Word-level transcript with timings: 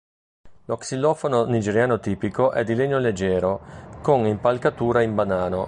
Lo 0.65 0.77
xilofono 0.81 1.45
nigeriano 1.45 1.99
tipico 1.99 2.53
è 2.53 2.63
di 2.63 2.73
legno 2.73 2.97
leggero, 2.97 3.61
con 4.01 4.25
impalcatura 4.25 5.03
in 5.03 5.13
banano. 5.13 5.59